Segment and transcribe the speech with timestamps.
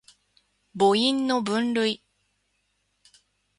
[0.73, 2.01] 母音の分類